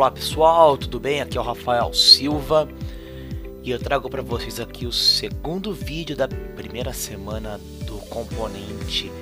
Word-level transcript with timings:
Olá 0.00 0.10
pessoal, 0.10 0.78
tudo 0.78 0.98
bem? 0.98 1.20
Aqui 1.20 1.36
é 1.36 1.40
o 1.42 1.44
Rafael 1.44 1.92
Silva 1.92 2.66
e 3.62 3.70
eu 3.70 3.78
trago 3.78 4.08
para 4.08 4.22
vocês 4.22 4.58
aqui 4.58 4.86
o 4.86 4.92
segundo 4.92 5.74
vídeo 5.74 6.16
da 6.16 6.26
primeira 6.26 6.90
semana 6.94 7.60
do 7.84 7.98
componente 8.08 9.12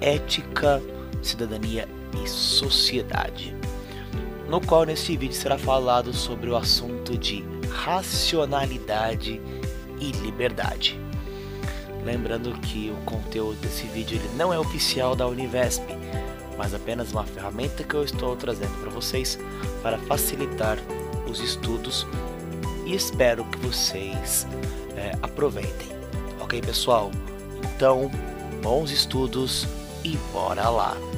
Ética, 0.00 0.80
Cidadania 1.20 1.88
e 2.22 2.28
Sociedade, 2.28 3.56
no 4.48 4.60
qual 4.60 4.84
nesse 4.84 5.16
vídeo 5.16 5.34
será 5.34 5.58
falado 5.58 6.12
sobre 6.12 6.48
o 6.48 6.54
assunto 6.54 7.18
de 7.18 7.44
racionalidade 7.68 9.42
e 10.00 10.12
liberdade. 10.12 10.96
Lembrando 12.04 12.52
que 12.60 12.92
o 12.96 13.04
conteúdo 13.04 13.58
desse 13.58 13.88
vídeo 13.88 14.16
ele 14.16 14.30
não 14.36 14.54
é 14.54 14.58
oficial 14.60 15.16
da 15.16 15.26
Univesp, 15.26 15.82
mas 16.56 16.74
apenas 16.74 17.12
uma 17.12 17.24
ferramenta 17.24 17.82
que 17.84 17.94
eu 17.94 18.04
estou 18.04 18.36
trazendo 18.36 18.80
para 18.80 18.90
vocês 18.90 19.38
para 19.82 19.98
facilitar 19.98 20.78
os 21.28 21.40
estudos 21.40 22.06
e 22.84 22.94
espero 22.94 23.44
que 23.44 23.58
vocês 23.58 24.46
é, 24.96 25.12
aproveitem. 25.22 25.88
Ok, 26.40 26.60
pessoal? 26.60 27.10
Então, 27.74 28.10
bons 28.62 28.90
estudos 28.90 29.66
e 30.04 30.16
bora 30.32 30.68
lá! 30.68 31.11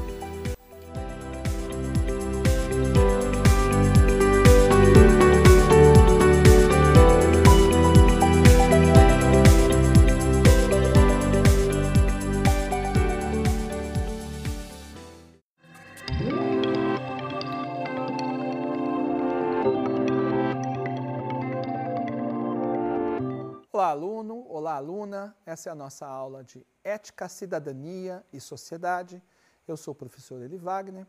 Essa 25.55 25.69
é 25.69 25.73
a 25.73 25.77
nossa 25.77 26.05
aula 26.05 26.43
de 26.43 26.67
Ética, 26.83 27.29
Cidadania 27.29 28.27
e 28.33 28.41
Sociedade. 28.41 29.23
Eu 29.69 29.77
sou 29.77 29.93
o 29.93 29.95
professor 29.95 30.43
Eli 30.43 30.57
Wagner. 30.57 31.07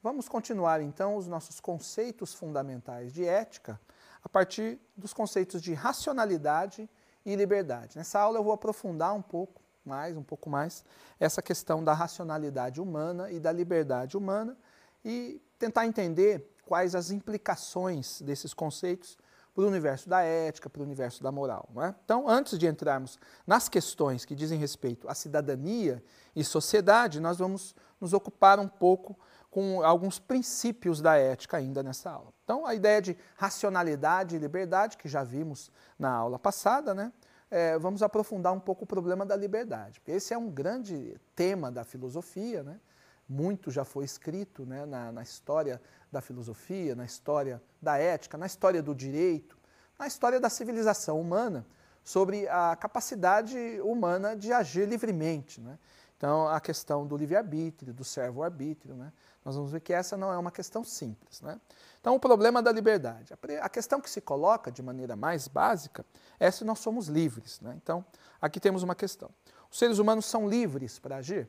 Vamos 0.00 0.28
continuar 0.28 0.80
então 0.80 1.16
os 1.16 1.26
nossos 1.26 1.58
conceitos 1.58 2.32
fundamentais 2.32 3.12
de 3.12 3.24
ética 3.24 3.80
a 4.22 4.28
partir 4.28 4.78
dos 4.96 5.12
conceitos 5.12 5.60
de 5.60 5.74
racionalidade 5.74 6.88
e 7.26 7.34
liberdade. 7.34 7.98
Nessa 7.98 8.20
aula 8.20 8.38
eu 8.38 8.44
vou 8.44 8.52
aprofundar 8.52 9.12
um 9.12 9.20
pouco 9.20 9.60
mais, 9.84 10.16
um 10.16 10.22
pouco 10.22 10.48
mais, 10.48 10.84
essa 11.18 11.42
questão 11.42 11.82
da 11.82 11.92
racionalidade 11.92 12.80
humana 12.80 13.32
e 13.32 13.40
da 13.40 13.50
liberdade 13.50 14.16
humana 14.16 14.56
e 15.04 15.42
tentar 15.58 15.86
entender 15.86 16.48
quais 16.64 16.94
as 16.94 17.10
implicações 17.10 18.22
desses 18.22 18.54
conceitos 18.54 19.18
para 19.58 19.64
o 19.64 19.68
universo 19.68 20.08
da 20.08 20.22
ética, 20.22 20.70
para 20.70 20.80
o 20.80 20.84
universo 20.84 21.20
da 21.20 21.32
moral. 21.32 21.68
É? 21.78 21.92
Então, 22.04 22.28
antes 22.28 22.56
de 22.56 22.68
entrarmos 22.68 23.18
nas 23.44 23.68
questões 23.68 24.24
que 24.24 24.32
dizem 24.32 24.56
respeito 24.56 25.08
à 25.08 25.14
cidadania 25.14 26.00
e 26.36 26.44
sociedade, 26.44 27.18
nós 27.18 27.38
vamos 27.38 27.74
nos 28.00 28.12
ocupar 28.12 28.60
um 28.60 28.68
pouco 28.68 29.18
com 29.50 29.82
alguns 29.82 30.20
princípios 30.20 31.00
da 31.00 31.16
ética 31.16 31.56
ainda 31.56 31.82
nessa 31.82 32.08
aula. 32.08 32.32
Então, 32.44 32.64
a 32.64 32.72
ideia 32.72 33.02
de 33.02 33.16
racionalidade 33.34 34.36
e 34.36 34.38
liberdade, 34.38 34.96
que 34.96 35.08
já 35.08 35.24
vimos 35.24 35.72
na 35.98 36.12
aula 36.12 36.38
passada, 36.38 36.94
né? 36.94 37.12
É, 37.50 37.76
vamos 37.80 38.00
aprofundar 38.00 38.52
um 38.52 38.60
pouco 38.60 38.84
o 38.84 38.86
problema 38.86 39.26
da 39.26 39.34
liberdade, 39.34 39.98
porque 39.98 40.12
esse 40.12 40.32
é 40.32 40.38
um 40.38 40.50
grande 40.50 41.18
tema 41.34 41.72
da 41.72 41.82
filosofia, 41.82 42.62
né? 42.62 42.78
Muito 43.28 43.70
já 43.70 43.84
foi 43.84 44.04
escrito 44.04 44.64
né, 44.64 44.86
na, 44.86 45.12
na, 45.12 45.22
história 45.22 45.80
da 46.10 46.20
filosofia, 46.20 46.94
na 46.94 47.04
história 47.04 47.62
da 47.80 47.98
ética, 47.98 48.38
na 48.38 48.46
história 48.46 48.82
do 48.82 48.94
direito, 48.94 49.58
na 49.98 50.06
história 50.06 50.40
da 50.40 50.48
civilização 50.48 51.20
humana, 51.20 51.66
sobre 52.02 52.48
a 52.48 52.74
capacidade 52.74 53.58
humana 53.82 54.34
de 54.34 54.50
agir 54.50 54.88
livremente. 54.88 55.60
Né? 55.60 55.78
Então, 56.16 56.48
a 56.48 56.58
questão 56.58 57.06
do 57.06 57.16
livre-arbítrio, 57.16 57.92
do 57.92 58.02
servo-arbítrio, 58.02 58.94
né? 58.94 59.12
nós 59.44 59.56
vamos 59.56 59.70
ver 59.70 59.80
que 59.80 59.92
essa 59.92 60.16
não 60.16 60.32
é 60.32 60.38
uma 60.38 60.50
questão 60.50 60.82
simples. 60.82 61.42
Né? 61.42 61.60
Então, 62.00 62.14
o 62.14 62.20
problema 62.20 62.62
da 62.62 62.72
liberdade. 62.72 63.34
A 63.60 63.68
questão 63.68 64.00
que 64.00 64.08
se 64.08 64.20
coloca 64.20 64.72
de 64.72 64.82
maneira 64.82 65.14
mais 65.14 65.48
básica 65.48 66.04
é 66.40 66.50
se 66.50 66.64
nós 66.64 66.78
somos 66.78 67.08
livres. 67.08 67.60
Né? 67.60 67.74
Então, 67.76 68.04
aqui 68.40 68.58
temos 68.58 68.82
uma 68.82 68.94
questão. 68.94 69.30
Os 69.70 69.78
seres 69.78 69.98
humanos 69.98 70.24
são 70.24 70.48
livres 70.48 70.98
para 70.98 71.16
agir? 71.16 71.48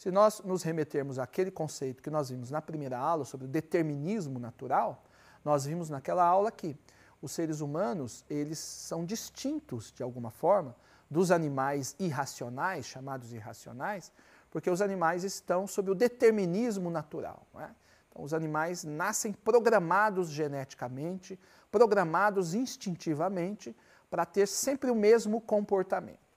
Se 0.00 0.10
nós 0.10 0.40
nos 0.40 0.62
remetermos 0.62 1.18
àquele 1.18 1.50
conceito 1.50 2.02
que 2.02 2.08
nós 2.08 2.30
vimos 2.30 2.50
na 2.50 2.62
primeira 2.62 2.96
aula 2.96 3.22
sobre 3.26 3.46
o 3.46 3.50
determinismo 3.50 4.38
natural, 4.38 5.04
nós 5.44 5.66
vimos 5.66 5.90
naquela 5.90 6.24
aula 6.24 6.50
que 6.50 6.74
os 7.20 7.32
seres 7.32 7.60
humanos, 7.60 8.24
eles 8.30 8.58
são 8.58 9.04
distintos 9.04 9.92
de 9.92 10.02
alguma 10.02 10.30
forma 10.30 10.74
dos 11.10 11.30
animais 11.30 11.94
irracionais, 11.98 12.86
chamados 12.86 13.34
irracionais, 13.34 14.10
porque 14.50 14.70
os 14.70 14.80
animais 14.80 15.22
estão 15.22 15.66
sob 15.66 15.90
o 15.90 15.94
determinismo 15.94 16.88
natural. 16.88 17.46
É? 17.58 17.68
Então, 18.08 18.24
os 18.24 18.32
animais 18.32 18.84
nascem 18.84 19.34
programados 19.34 20.30
geneticamente, 20.30 21.38
programados 21.70 22.54
instintivamente 22.54 23.76
para 24.08 24.24
ter 24.24 24.48
sempre 24.48 24.90
o 24.90 24.94
mesmo 24.94 25.42
comportamento. 25.42 26.29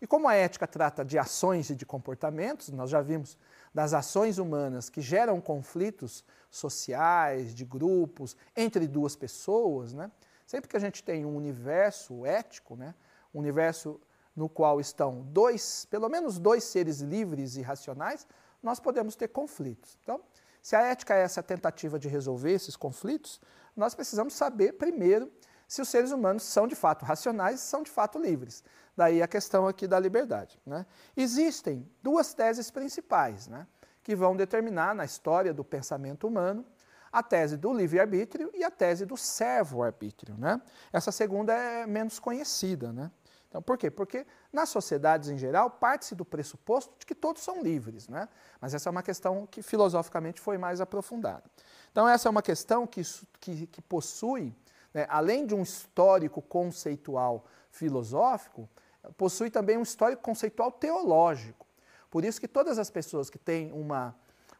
E 0.00 0.06
como 0.06 0.28
a 0.28 0.34
ética 0.34 0.66
trata 0.66 1.04
de 1.04 1.18
ações 1.18 1.70
e 1.70 1.74
de 1.74 1.84
comportamentos, 1.84 2.68
nós 2.68 2.90
já 2.90 3.00
vimos 3.00 3.36
das 3.74 3.92
ações 3.92 4.38
humanas 4.38 4.88
que 4.88 5.00
geram 5.00 5.40
conflitos 5.40 6.24
sociais, 6.50 7.54
de 7.54 7.64
grupos, 7.64 8.36
entre 8.56 8.86
duas 8.86 9.16
pessoas, 9.16 9.92
né? 9.92 10.10
sempre 10.46 10.68
que 10.68 10.76
a 10.76 10.80
gente 10.80 11.02
tem 11.02 11.26
um 11.26 11.36
universo 11.36 12.24
ético, 12.24 12.76
né? 12.76 12.94
um 13.34 13.40
universo 13.40 14.00
no 14.34 14.48
qual 14.48 14.80
estão 14.80 15.22
dois, 15.32 15.84
pelo 15.86 16.08
menos 16.08 16.38
dois 16.38 16.62
seres 16.62 17.00
livres 17.00 17.56
e 17.56 17.62
racionais, 17.62 18.26
nós 18.62 18.78
podemos 18.78 19.16
ter 19.16 19.28
conflitos. 19.28 19.98
Então, 20.02 20.20
se 20.62 20.76
a 20.76 20.82
ética 20.82 21.14
é 21.14 21.22
essa 21.22 21.42
tentativa 21.42 21.98
de 21.98 22.08
resolver 22.08 22.52
esses 22.52 22.76
conflitos, 22.76 23.40
nós 23.76 23.94
precisamos 23.94 24.34
saber 24.34 24.74
primeiro 24.74 25.30
se 25.68 25.82
os 25.82 25.88
seres 25.90 26.10
humanos 26.10 26.44
são 26.44 26.66
de 26.66 26.74
fato 26.74 27.04
racionais, 27.04 27.60
são 27.60 27.82
de 27.82 27.90
fato 27.90 28.18
livres. 28.18 28.64
Daí 28.96 29.22
a 29.22 29.28
questão 29.28 29.68
aqui 29.68 29.86
da 29.86 30.00
liberdade. 30.00 30.58
Né? 30.64 30.86
Existem 31.14 31.86
duas 32.02 32.32
teses 32.32 32.70
principais 32.70 33.46
né, 33.46 33.66
que 34.02 34.16
vão 34.16 34.34
determinar 34.34 34.94
na 34.94 35.04
história 35.04 35.52
do 35.52 35.62
pensamento 35.62 36.26
humano 36.26 36.64
a 37.12 37.22
tese 37.22 37.56
do 37.56 37.72
livre-arbítrio 37.72 38.50
e 38.54 38.64
a 38.64 38.70
tese 38.70 39.04
do 39.04 39.16
servo-arbítrio. 39.16 40.36
Né? 40.38 40.60
Essa 40.90 41.12
segunda 41.12 41.52
é 41.52 41.86
menos 41.86 42.18
conhecida. 42.18 42.90
Né? 42.90 43.10
Então, 43.48 43.60
por 43.62 43.76
quê? 43.76 43.90
Porque 43.90 44.26
nas 44.50 44.70
sociedades 44.70 45.28
em 45.28 45.36
geral 45.36 45.70
parte-se 45.70 46.14
do 46.14 46.24
pressuposto 46.24 46.94
de 46.98 47.04
que 47.04 47.14
todos 47.14 47.42
são 47.42 47.62
livres, 47.62 48.08
né? 48.08 48.26
mas 48.58 48.72
essa 48.72 48.88
é 48.88 48.90
uma 48.90 49.02
questão 49.02 49.46
que 49.46 49.62
filosoficamente 49.62 50.40
foi 50.40 50.56
mais 50.56 50.80
aprofundada. 50.80 51.44
Então, 51.92 52.08
essa 52.08 52.26
é 52.26 52.30
uma 52.30 52.42
questão 52.42 52.86
que, 52.86 53.02
que, 53.38 53.66
que 53.66 53.82
possui 53.82 54.54
né, 54.98 55.06
além 55.08 55.46
de 55.46 55.54
um 55.54 55.62
histórico 55.62 56.42
conceitual 56.42 57.44
filosófico, 57.70 58.68
possui 59.16 59.48
também 59.48 59.78
um 59.78 59.82
histórico 59.82 60.20
conceitual 60.20 60.72
teológico. 60.72 61.64
Por 62.10 62.24
isso 62.24 62.40
que 62.40 62.48
todas 62.48 62.80
as 62.80 62.90
pessoas 62.90 63.30
que 63.30 63.38
têm 63.38 63.70
uma, 63.70 64.12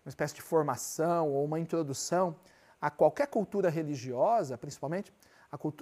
uma 0.05 0.09
espécie 0.09 0.37
de 0.37 0.43
formação 0.43 1.29
ou 1.33 1.45
uma 1.45 1.59
introdução 1.59 2.37
a 2.81 2.89
qualquer 2.89 3.27
cultura 3.27 3.69
religiosa, 3.69 4.57
principalmente 4.57 5.13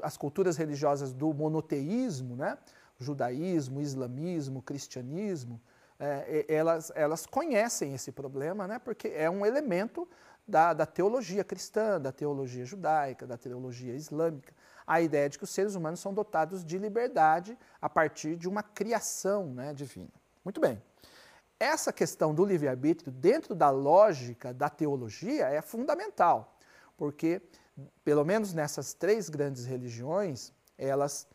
as 0.02 0.16
culturas 0.16 0.56
religiosas 0.56 1.12
do 1.12 1.34
monoteísmo, 1.34 2.34
né? 2.34 2.56
judaísmo, 2.98 3.82
islamismo, 3.82 4.62
cristianismo, 4.62 5.60
é, 6.00 6.46
elas, 6.48 6.90
elas 6.94 7.26
conhecem 7.26 7.92
esse 7.92 8.10
problema, 8.10 8.66
né? 8.66 8.78
porque 8.78 9.08
é 9.08 9.28
um 9.28 9.44
elemento 9.44 10.08
da, 10.46 10.72
da 10.72 10.86
teologia 10.86 11.42
cristã, 11.42 12.00
da 12.00 12.12
teologia 12.12 12.64
judaica, 12.64 13.26
da 13.26 13.36
teologia 13.36 13.94
islâmica, 13.94 14.54
a 14.86 15.00
ideia 15.00 15.28
de 15.28 15.38
que 15.38 15.44
os 15.44 15.50
seres 15.50 15.74
humanos 15.74 16.00
são 16.00 16.14
dotados 16.14 16.64
de 16.64 16.78
liberdade 16.78 17.58
a 17.80 17.88
partir 17.88 18.36
de 18.36 18.48
uma 18.48 18.62
criação 18.62 19.46
né, 19.46 19.74
divina. 19.74 20.12
Muito 20.44 20.60
bem. 20.60 20.80
Essa 21.58 21.92
questão 21.92 22.34
do 22.34 22.44
livre-arbítrio, 22.44 23.10
dentro 23.10 23.54
da 23.54 23.70
lógica 23.70 24.52
da 24.52 24.68
teologia, 24.68 25.48
é 25.48 25.62
fundamental, 25.62 26.56
porque, 26.96 27.40
pelo 28.04 28.24
menos 28.24 28.52
nessas 28.52 28.92
três 28.92 29.28
grandes 29.28 29.64
religiões, 29.64 30.52
elas 30.78 31.26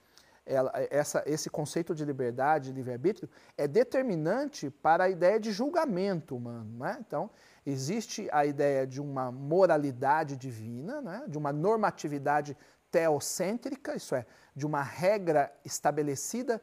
ela, 0.51 0.71
essa, 0.89 1.23
esse 1.25 1.49
conceito 1.49 1.95
de 1.95 2.03
liberdade, 2.03 2.71
livre-arbítrio, 2.71 3.29
é 3.57 3.67
determinante 3.67 4.69
para 4.69 5.05
a 5.05 5.09
ideia 5.09 5.39
de 5.39 5.51
julgamento 5.51 6.35
humano. 6.35 6.77
Né? 6.77 6.97
Então, 6.99 7.29
existe 7.65 8.27
a 8.31 8.45
ideia 8.45 8.85
de 8.85 8.99
uma 8.99 9.31
moralidade 9.31 10.35
divina, 10.35 11.01
né? 11.01 11.23
de 11.27 11.37
uma 11.37 11.53
normatividade 11.53 12.57
teocêntrica, 12.91 13.95
isso 13.95 14.13
é, 14.13 14.25
de 14.53 14.65
uma 14.65 14.83
regra 14.83 15.51
estabelecida 15.63 16.61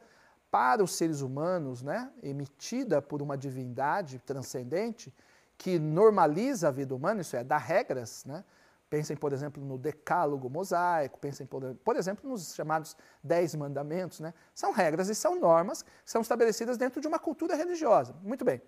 para 0.51 0.83
os 0.83 0.95
seres 0.95 1.23
humanos, 1.23 1.83
né? 1.83 2.11
emitida 2.23 3.01
por 3.01 3.23
uma 3.23 3.37
divindade 3.39 4.19
transcendente, 4.19 5.15
que 5.57 5.79
normaliza 5.79 6.69
a 6.69 6.71
vida 6.71 6.95
humana, 6.95 7.23
isso 7.23 7.37
é, 7.37 7.43
dá 7.43 7.57
regras 7.57 8.25
né? 8.25 8.45
Pensem, 8.91 9.17
por 9.17 9.33
exemplo, 9.33 9.63
no 9.63 9.77
decálogo 9.77 10.49
mosaico, 10.49 11.19
pensem, 11.19 11.47
por, 11.47 11.75
por 11.85 11.97
exemplo, 11.97 12.29
nos 12.29 12.55
chamados 12.55 12.97
Dez 13.23 13.55
Mandamentos. 13.55 14.21
Né? 14.21 14.33
São 14.55 14.73
regras 14.73 15.09
e 15.09 15.15
são 15.15 15.39
normas 15.39 15.83
que 15.83 15.91
são 16.11 16.23
estabelecidas 16.23 16.79
dentro 16.79 17.01
de 17.01 17.07
uma 17.07 17.19
cultura 17.19 17.55
religiosa. 17.55 18.15
Muito 18.23 18.45
bem. 18.45 18.63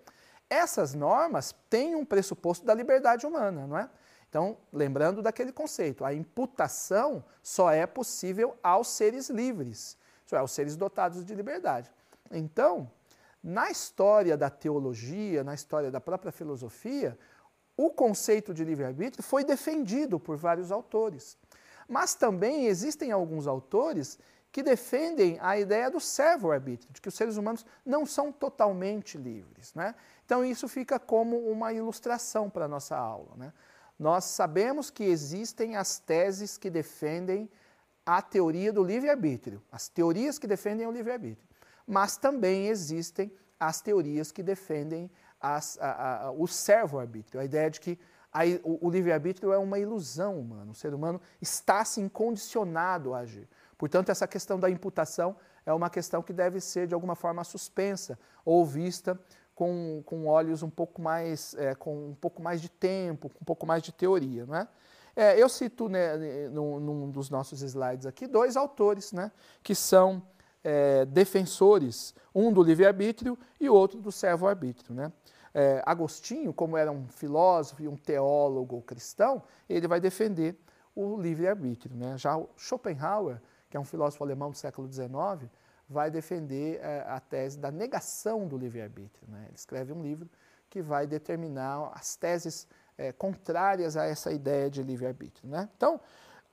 Essas 0.49 0.93
normas 0.93 1.55
têm 1.69 1.95
um 1.95 2.05
pressuposto 2.05 2.65
da 2.65 2.73
liberdade 2.73 3.25
humana, 3.25 3.65
não 3.65 3.77
é? 3.77 3.89
Então, 4.29 4.57
lembrando 4.71 5.21
daquele 5.21 5.51
conceito, 5.51 6.05
a 6.05 6.13
imputação 6.13 7.23
só 7.41 7.71
é 7.71 7.85
possível 7.85 8.57
aos 8.63 8.87
seres 8.87 9.29
livres, 9.29 9.97
isso 10.25 10.35
é, 10.35 10.39
aos 10.39 10.51
seres 10.51 10.77
dotados 10.77 11.25
de 11.25 11.35
liberdade. 11.35 11.91
Então, 12.31 12.89
na 13.43 13.71
história 13.71 14.37
da 14.37 14.49
teologia, 14.49 15.43
na 15.43 15.53
história 15.53 15.91
da 15.91 15.99
própria 15.99 16.31
filosofia, 16.31 17.17
o 17.85 17.89
conceito 17.89 18.53
de 18.53 18.63
livre-arbítrio 18.63 19.23
foi 19.23 19.43
defendido 19.43 20.19
por 20.19 20.37
vários 20.37 20.71
autores. 20.71 21.37
Mas 21.87 22.13
também 22.13 22.67
existem 22.67 23.11
alguns 23.11 23.47
autores 23.47 24.19
que 24.51 24.61
defendem 24.61 25.39
a 25.41 25.57
ideia 25.57 25.89
do 25.89 25.99
servo-arbítrio, 25.99 26.91
de 26.93 27.01
que 27.01 27.07
os 27.07 27.15
seres 27.15 27.37
humanos 27.37 27.65
não 27.85 28.05
são 28.05 28.31
totalmente 28.31 29.17
livres. 29.17 29.73
Né? 29.73 29.95
Então, 30.25 30.45
isso 30.45 30.67
fica 30.67 30.99
como 30.99 31.37
uma 31.49 31.73
ilustração 31.73 32.49
para 32.49 32.65
a 32.65 32.67
nossa 32.67 32.95
aula. 32.95 33.35
Né? 33.35 33.53
Nós 33.97 34.25
sabemos 34.25 34.89
que 34.89 35.03
existem 35.03 35.75
as 35.75 35.97
teses 35.97 36.57
que 36.57 36.69
defendem 36.69 37.49
a 38.05 38.21
teoria 38.21 38.71
do 38.71 38.83
livre-arbítrio, 38.83 39.61
as 39.71 39.87
teorias 39.87 40.37
que 40.37 40.47
defendem 40.47 40.85
o 40.85 40.91
livre-arbítrio, 40.91 41.47
mas 41.87 42.17
também 42.17 42.67
existem 42.67 43.31
as 43.59 43.79
teorias 43.79 44.31
que 44.31 44.43
defendem 44.43 45.09
a, 45.41 45.59
a, 46.27 46.31
o 46.31 46.47
servo-arbítrio, 46.47 47.39
a 47.39 47.45
ideia 47.45 47.69
de 47.69 47.79
que 47.79 47.99
a, 48.31 48.41
o, 48.63 48.87
o 48.87 48.89
livre-arbítrio 48.89 49.51
é 49.51 49.57
uma 49.57 49.79
ilusão 49.79 50.39
humana, 50.39 50.71
o 50.71 50.75
ser 50.75 50.93
humano 50.93 51.19
está 51.41 51.81
assim 51.81 52.07
condicionado 52.07 53.13
a 53.13 53.19
agir. 53.19 53.47
Portanto, 53.77 54.09
essa 54.09 54.27
questão 54.27 54.59
da 54.59 54.69
imputação 54.69 55.35
é 55.65 55.73
uma 55.73 55.89
questão 55.89 56.21
que 56.21 56.31
deve 56.31 56.61
ser 56.61 56.87
de 56.87 56.93
alguma 56.93 57.15
forma 57.15 57.43
suspensa 57.43 58.17
ou 58.45 58.65
vista 58.65 59.19
com, 59.53 60.01
com 60.05 60.27
olhos 60.27 60.63
um 60.63 60.69
pouco 60.69 61.01
mais, 61.01 61.53
é, 61.55 61.75
com 61.75 62.09
um 62.09 62.15
pouco 62.15 62.41
mais 62.41 62.61
de 62.61 62.69
tempo, 62.69 63.29
com 63.29 63.39
um 63.41 63.45
pouco 63.45 63.65
mais 63.65 63.83
de 63.83 63.91
teoria, 63.91 64.45
não 64.45 64.55
é? 64.55 64.67
É, 65.13 65.41
eu 65.41 65.49
cito 65.49 65.89
né, 65.89 66.17
num, 66.49 66.79
num, 66.79 67.11
dos 67.11 67.29
nossos 67.29 67.61
slides 67.61 68.05
aqui 68.05 68.25
dois 68.27 68.55
autores 68.55 69.11
né, 69.11 69.29
que 69.61 69.75
são 69.75 70.23
é, 70.63 71.05
defensores, 71.05 72.13
um 72.33 72.51
do 72.51 72.61
livre-arbítrio 72.61 73.37
e 73.59 73.69
outro 73.69 73.99
do 73.99 74.11
servo-arbítrio. 74.11 74.93
Né? 74.95 75.11
É, 75.53 75.81
Agostinho, 75.85 76.53
como 76.53 76.77
era 76.77 76.91
um 76.91 77.07
filósofo 77.07 77.81
e 77.81 77.87
um 77.87 77.97
teólogo 77.97 78.81
cristão, 78.81 79.43
ele 79.69 79.87
vai 79.87 79.99
defender 79.99 80.55
o 80.95 81.19
livre-arbítrio. 81.19 81.95
Né? 81.95 82.17
Já 82.17 82.39
Schopenhauer, 82.57 83.41
que 83.69 83.77
é 83.77 83.79
um 83.79 83.85
filósofo 83.85 84.23
alemão 84.23 84.51
do 84.51 84.57
século 84.57 84.91
XIX, 84.91 85.49
vai 85.89 86.09
defender 86.09 86.79
é, 86.81 87.03
a 87.07 87.19
tese 87.19 87.59
da 87.59 87.69
negação 87.69 88.47
do 88.47 88.57
livre-arbítrio. 88.57 89.27
Né? 89.27 89.43
Ele 89.47 89.55
escreve 89.55 89.91
um 89.91 90.01
livro 90.01 90.29
que 90.69 90.81
vai 90.81 91.05
determinar 91.05 91.91
as 91.93 92.15
teses 92.15 92.67
é, 92.97 93.11
contrárias 93.11 93.97
a 93.97 94.05
essa 94.05 94.31
ideia 94.31 94.69
de 94.69 94.81
livre-arbítrio. 94.81 95.49
Né? 95.49 95.67
Então, 95.75 95.99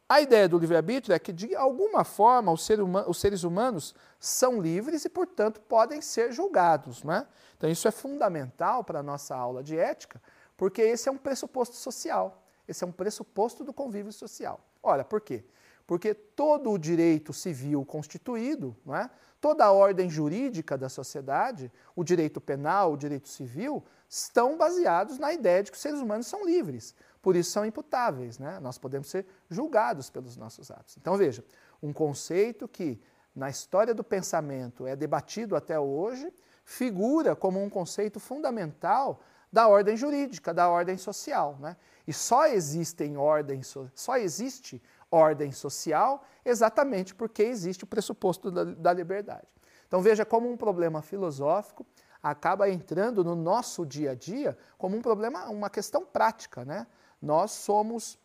a 0.08 0.22
ideia 0.22 0.48
do 0.48 0.58
livre-arbítrio 0.58 1.14
é 1.14 1.18
que, 1.18 1.32
de 1.32 1.54
alguma 1.54 2.02
forma, 2.02 2.50
os, 2.50 2.64
ser 2.64 2.80
os, 2.80 3.18
seres 3.18 3.44
humanos 3.44 3.94
são 4.18 4.58
livres 4.58 5.04
e, 5.04 5.08
portanto, 5.08 5.60
podem 5.60 6.00
ser 6.00 6.32
julgados. 6.32 7.04
Né? 7.04 7.26
Então, 7.58 7.68
isso 7.68 7.86
é 7.86 7.90
fundamental 7.90 8.82
para 8.82 9.00
a 9.00 9.02
nossa 9.02 9.36
aula 9.36 9.62
de 9.62 9.78
ética, 9.78 10.22
porque 10.56 10.80
esse 10.80 11.10
é 11.10 11.12
um 11.12 11.18
pressuposto 11.18 11.76
social, 11.76 12.42
esse 12.66 12.82
é 12.82 12.86
um 12.86 12.92
pressuposto 12.92 13.62
do 13.62 13.72
convívio 13.72 14.10
social. 14.10 14.60
Olha, 14.82 15.04
por 15.04 15.20
quê? 15.20 15.44
Porque 15.86 16.14
todo 16.14 16.70
o 16.70 16.78
direito 16.78 17.32
civil 17.34 17.84
constituído, 17.84 18.74
é? 18.88 19.10
toda 19.40 19.66
a 19.66 19.72
ordem 19.72 20.08
jurídica 20.08 20.78
da 20.78 20.88
sociedade, 20.88 21.70
o 21.94 22.02
direito 22.02 22.40
penal, 22.40 22.92
o 22.92 22.96
direito 22.96 23.28
civil, 23.28 23.84
estão 24.08 24.56
baseados 24.56 25.18
na 25.18 25.34
ideia 25.34 25.62
de 25.62 25.70
que 25.70 25.76
os 25.76 25.82
seres 25.82 26.00
humanos 26.00 26.26
são 26.26 26.46
livres 26.46 26.94
por 27.20 27.36
isso 27.36 27.50
são 27.50 27.64
imputáveis, 27.64 28.38
né? 28.38 28.58
nós 28.60 28.78
podemos 28.78 29.08
ser 29.08 29.26
julgados 29.50 30.10
pelos 30.10 30.36
nossos 30.36 30.70
atos. 30.70 30.96
Então 30.96 31.16
veja, 31.16 31.44
um 31.82 31.92
conceito 31.92 32.66
que 32.68 33.00
na 33.34 33.48
história 33.48 33.94
do 33.94 34.02
pensamento 34.02 34.86
é 34.86 34.96
debatido 34.96 35.56
até 35.56 35.78
hoje, 35.78 36.32
figura 36.64 37.36
como 37.36 37.62
um 37.62 37.70
conceito 37.70 38.18
fundamental 38.18 39.20
da 39.50 39.66
ordem 39.68 39.96
jurídica, 39.96 40.52
da 40.52 40.68
ordem 40.68 40.96
social. 40.98 41.56
Né? 41.60 41.76
E 42.06 42.12
só, 42.12 42.46
existem 42.46 43.16
ordem, 43.16 43.62
só 43.94 44.16
existe 44.16 44.82
ordem 45.10 45.52
social 45.52 46.24
exatamente 46.44 47.14
porque 47.14 47.42
existe 47.42 47.84
o 47.84 47.86
pressuposto 47.86 48.50
da, 48.50 48.64
da 48.64 48.92
liberdade. 48.92 49.48
Então 49.86 50.02
veja 50.02 50.24
como 50.24 50.50
um 50.50 50.56
problema 50.56 51.00
filosófico 51.00 51.86
acaba 52.22 52.68
entrando 52.68 53.24
no 53.24 53.34
nosso 53.34 53.86
dia 53.86 54.10
a 54.10 54.14
dia 54.14 54.58
como 54.76 54.96
um 54.96 55.02
problema, 55.02 55.48
uma 55.48 55.70
questão 55.70 56.04
prática, 56.04 56.64
né? 56.64 56.86
Nós 57.20 57.50
somos 57.52 58.18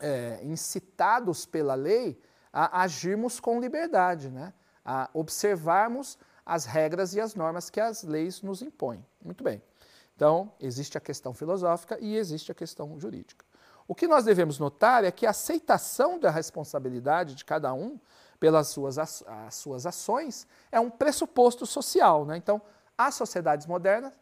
é, 0.00 0.40
incitados 0.42 1.46
pela 1.46 1.74
lei 1.74 2.20
a 2.52 2.82
agirmos 2.82 3.40
com 3.40 3.60
liberdade, 3.60 4.30
né? 4.30 4.52
a 4.84 5.10
observarmos 5.12 6.18
as 6.44 6.64
regras 6.64 7.14
e 7.14 7.20
as 7.20 7.34
normas 7.34 7.68
que 7.68 7.80
as 7.80 8.02
leis 8.02 8.40
nos 8.42 8.62
impõem. 8.62 9.04
Muito 9.22 9.44
bem. 9.44 9.62
Então, 10.16 10.52
existe 10.58 10.96
a 10.96 11.00
questão 11.00 11.32
filosófica 11.34 11.98
e 12.00 12.16
existe 12.16 12.50
a 12.50 12.54
questão 12.54 12.98
jurídica. 12.98 13.44
O 13.86 13.94
que 13.94 14.08
nós 14.08 14.24
devemos 14.24 14.58
notar 14.58 15.04
é 15.04 15.10
que 15.10 15.26
a 15.26 15.30
aceitação 15.30 16.18
da 16.18 16.30
responsabilidade 16.30 17.34
de 17.34 17.44
cada 17.44 17.72
um 17.72 18.00
pelas 18.40 18.68
suas, 18.68 18.98
as 18.98 19.54
suas 19.54 19.86
ações 19.86 20.46
é 20.70 20.80
um 20.80 20.90
pressuposto 20.90 21.66
social. 21.66 22.24
Né? 22.24 22.36
Então, 22.36 22.60
as 22.96 23.14
sociedades 23.14 23.66
modernas 23.66 24.12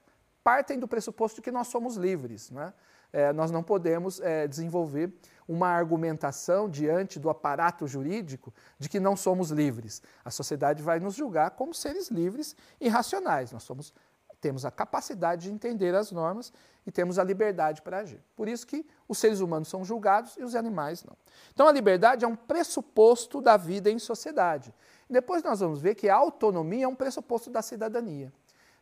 partem 0.44 0.78
do 0.78 0.86
pressuposto 0.86 1.42
que 1.42 1.50
nós 1.50 1.68
somos 1.68 1.96
livres. 1.96 2.50
Né? 2.50 2.72
É, 3.12 3.32
nós 3.32 3.50
não 3.50 3.62
podemos 3.62 4.20
é, 4.20 4.46
desenvolver 4.46 5.12
uma 5.48 5.68
argumentação 5.68 6.68
diante 6.68 7.18
do 7.18 7.30
aparato 7.30 7.86
jurídico 7.86 8.52
de 8.78 8.88
que 8.88 8.98
não 8.98 9.16
somos 9.16 9.50
livres. 9.50 10.02
A 10.24 10.30
sociedade 10.30 10.82
vai 10.82 10.98
nos 10.98 11.14
julgar 11.14 11.50
como 11.52 11.72
seres 11.72 12.08
livres 12.08 12.56
e 12.80 12.88
racionais. 12.88 13.52
Nós 13.52 13.62
somos, 13.62 13.94
temos 14.40 14.64
a 14.64 14.70
capacidade 14.70 15.42
de 15.42 15.52
entender 15.52 15.94
as 15.94 16.10
normas 16.10 16.52
e 16.86 16.90
temos 16.90 17.18
a 17.18 17.24
liberdade 17.24 17.82
para 17.82 17.98
agir. 17.98 18.22
Por 18.34 18.48
isso 18.48 18.66
que 18.66 18.86
os 19.08 19.18
seres 19.18 19.40
humanos 19.40 19.68
são 19.68 19.84
julgados 19.84 20.36
e 20.36 20.42
os 20.42 20.54
animais 20.54 21.04
não. 21.04 21.16
Então 21.52 21.66
a 21.66 21.72
liberdade 21.72 22.24
é 22.24 22.28
um 22.28 22.36
pressuposto 22.36 23.40
da 23.40 23.56
vida 23.56 23.90
em 23.90 23.98
sociedade. 23.98 24.74
Depois 25.08 25.42
nós 25.42 25.60
vamos 25.60 25.80
ver 25.80 25.94
que 25.94 26.08
a 26.08 26.16
autonomia 26.16 26.84
é 26.84 26.88
um 26.88 26.94
pressuposto 26.94 27.50
da 27.50 27.62
cidadania. 27.62 28.32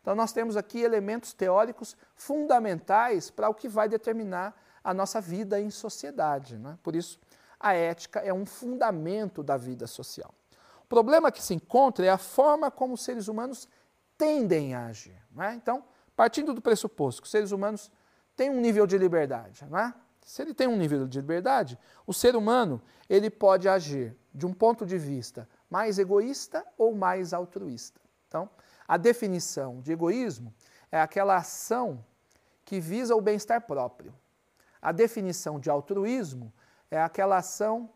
Então, 0.05 0.15
nós 0.15 0.35
temos 0.35 0.55
aqui 0.55 0.83
elementos 0.83 1.33
teóricos 1.33 1.97
fundamentais 2.15 3.31
para 3.31 3.49
o 3.49 3.55
que 3.55 3.67
vai 3.67 3.89
determinar 3.89 4.55
a 4.85 4.93
nossa 4.93 5.19
vida 5.19 5.59
em 5.59 5.71
sociedade. 5.71 6.59
Né? 6.59 6.79
Por 6.83 6.95
isso, 6.95 7.19
a 7.59 7.73
ética 7.73 8.21
é 8.21 8.31
um 8.31 8.45
fundamento 8.45 9.43
da 9.43 9.57
vida 9.57 9.87
social. 9.87 10.35
O 10.83 10.87
problema 10.87 11.33
que 11.33 11.43
se 11.43 11.55
encontra 11.55 12.05
é 12.05 12.11
a 12.11 12.19
forma 12.19 12.71
como 12.71 12.93
os 12.93 13.03
seres 13.03 13.29
humanos 13.29 13.67
tendem 14.19 14.75
a 14.75 14.89
agir. 14.89 15.17
Né? 15.33 15.55
Então, 15.55 15.83
partindo 16.15 16.53
do 16.53 16.61
pressuposto 16.61 17.23
que 17.23 17.27
os 17.27 17.31
seres 17.31 17.51
humanos 17.51 17.91
têm 18.37 18.51
um 18.51 18.61
nível 18.61 18.87
de 18.87 18.99
liberdade, 18.99 19.65
não 19.71 19.79
é? 19.79 19.95
se 20.23 20.43
ele 20.43 20.53
tem 20.53 20.69
um 20.69 20.77
nível 20.77 21.09
de 21.09 21.19
liberdade, 21.19 21.79
o 22.07 22.13
ser 22.13 22.37
humano 22.37 22.83
ele 23.09 23.31
pode 23.31 23.71
agir 23.71 24.15
de 24.35 24.45
um 24.45 24.53
ponto 24.53 24.85
de 24.85 24.99
vista 24.99 25.49
mais 25.71 25.99
egoísta 25.99 26.63
ou 26.77 26.95
mais 26.95 27.33
altruísta. 27.33 27.99
Então, 28.29 28.51
a 28.87 28.97
definição 28.97 29.81
de 29.81 29.93
egoísmo 29.93 30.55
é 30.91 31.01
aquela 31.01 31.37
ação 31.37 32.05
que 32.65 32.81
visa 32.81 33.15
o 33.15 33.21
bem-estar 33.21 33.61
próprio. 33.63 34.15
A 34.81 34.93
definição 34.93 35.59
de 35.59 35.71
altruísmo 35.71 36.53
é 36.91 37.01
aquela 37.01 37.39
ação 37.39 37.91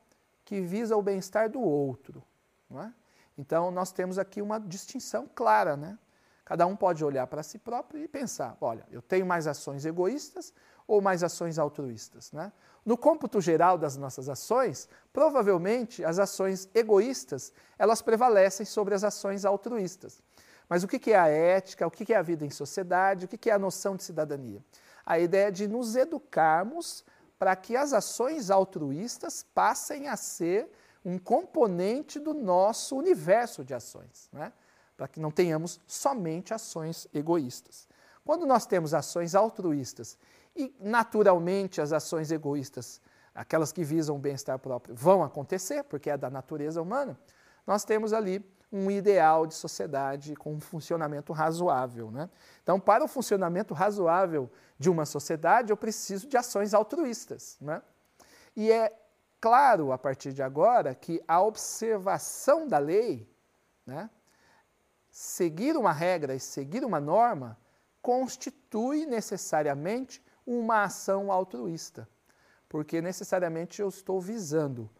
que 0.44 0.60
visa 0.60 0.96
o 0.96 1.02
bem-estar 1.02 1.50
do 1.50 1.60
outro. 1.60 2.24
É? 2.74 2.90
Então, 3.36 3.70
nós 3.70 3.92
temos 3.92 4.18
aqui 4.18 4.40
uma 4.40 4.58
distinção 4.58 5.28
clara. 5.34 5.76
Né? 5.76 5.98
Cada 6.44 6.66
um 6.66 6.74
pode 6.74 7.04
olhar 7.04 7.26
para 7.26 7.42
si 7.42 7.58
próprio 7.58 8.02
e 8.02 8.08
pensar: 8.08 8.56
olha, 8.60 8.86
eu 8.90 9.02
tenho 9.02 9.26
mais 9.26 9.46
ações 9.46 9.84
egoístas 9.84 10.52
ou 10.86 11.02
mais 11.02 11.22
ações 11.22 11.58
altruístas. 11.58 12.32
Né? 12.32 12.50
No 12.84 12.96
cômputo 12.96 13.40
geral 13.40 13.76
das 13.76 13.96
nossas 13.98 14.30
ações, 14.30 14.88
provavelmente 15.12 16.02
as 16.02 16.18
ações 16.18 16.68
egoístas 16.74 17.52
elas 17.78 18.00
prevalecem 18.00 18.64
sobre 18.64 18.94
as 18.94 19.04
ações 19.04 19.44
altruístas. 19.44 20.22
Mas 20.68 20.84
o 20.84 20.88
que 20.88 21.12
é 21.12 21.18
a 21.18 21.28
ética, 21.28 21.86
o 21.86 21.90
que 21.90 22.12
é 22.12 22.16
a 22.16 22.22
vida 22.22 22.44
em 22.44 22.50
sociedade, 22.50 23.24
o 23.24 23.28
que 23.28 23.50
é 23.50 23.52
a 23.52 23.58
noção 23.58 23.96
de 23.96 24.04
cidadania? 24.04 24.62
A 25.04 25.18
ideia 25.18 25.50
de 25.50 25.66
nos 25.66 25.96
educarmos 25.96 27.04
para 27.38 27.54
que 27.56 27.76
as 27.76 27.92
ações 27.92 28.50
altruístas 28.50 29.46
passem 29.54 30.08
a 30.08 30.16
ser 30.16 30.70
um 31.04 31.18
componente 31.18 32.18
do 32.18 32.34
nosso 32.34 32.96
universo 32.96 33.64
de 33.64 33.72
ações, 33.72 34.28
né? 34.32 34.52
para 34.96 35.08
que 35.08 35.20
não 35.20 35.30
tenhamos 35.30 35.80
somente 35.86 36.52
ações 36.52 37.06
egoístas. 37.14 37.88
Quando 38.24 38.44
nós 38.44 38.66
temos 38.66 38.92
ações 38.92 39.34
altruístas 39.34 40.18
e, 40.54 40.74
naturalmente, 40.80 41.80
as 41.80 41.92
ações 41.92 42.30
egoístas 42.30 43.00
aquelas 43.38 43.70
que 43.70 43.84
visam 43.84 44.16
o 44.16 44.18
bem-estar 44.18 44.58
próprio 44.58 44.96
vão 44.96 45.22
acontecer, 45.22 45.84
porque 45.84 46.10
é 46.10 46.16
da 46.16 46.28
natureza 46.28 46.82
humana, 46.82 47.16
nós 47.64 47.84
temos 47.84 48.12
ali 48.12 48.44
um 48.70 48.90
ideal 48.90 49.46
de 49.46 49.54
sociedade 49.54 50.34
com 50.36 50.54
um 50.54 50.60
funcionamento 50.60 51.32
razoável. 51.32 52.10
Né? 52.10 52.28
Então, 52.62 52.78
para 52.78 53.04
o 53.04 53.08
funcionamento 53.08 53.72
razoável 53.74 54.50
de 54.78 54.90
uma 54.90 55.06
sociedade, 55.06 55.70
eu 55.72 55.76
preciso 55.76 56.26
de 56.26 56.36
ações 56.36 56.74
altruístas. 56.74 57.56
Né? 57.60 57.82
E 58.54 58.70
é 58.70 58.92
claro, 59.40 59.92
a 59.92 59.98
partir 59.98 60.32
de 60.32 60.42
agora, 60.42 60.94
que 60.94 61.22
a 61.26 61.40
observação 61.40 62.66
da 62.66 62.78
lei, 62.78 63.28
né, 63.86 64.10
seguir 65.10 65.76
uma 65.76 65.92
regra 65.92 66.34
e 66.34 66.40
seguir 66.40 66.84
uma 66.84 67.00
norma, 67.00 67.58
constitui 68.02 69.06
necessariamente 69.06 70.22
uma 70.46 70.84
ação 70.84 71.30
altruísta, 71.30 72.08
porque 72.68 73.00
necessariamente 73.00 73.82
eu 73.82 73.88
estou 73.88 74.20
visando 74.20 74.90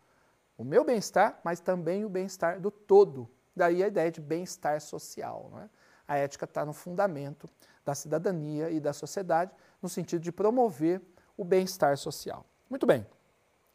o 0.56 0.64
meu 0.64 0.84
bem-estar, 0.84 1.40
mas 1.44 1.60
também 1.60 2.04
o 2.04 2.08
bem-estar 2.08 2.60
do 2.60 2.70
todo. 2.70 3.30
Daí 3.58 3.82
a 3.82 3.88
ideia 3.88 4.10
de 4.10 4.20
bem-estar 4.20 4.80
social. 4.80 5.50
Né? 5.52 5.68
A 6.06 6.16
ética 6.16 6.44
está 6.44 6.64
no 6.64 6.72
fundamento 6.72 7.48
da 7.84 7.94
cidadania 7.94 8.70
e 8.70 8.80
da 8.80 8.92
sociedade, 8.92 9.50
no 9.82 9.88
sentido 9.88 10.22
de 10.22 10.32
promover 10.32 11.02
o 11.36 11.44
bem-estar 11.44 11.96
social. 11.98 12.46
Muito 12.70 12.86
bem. 12.86 13.06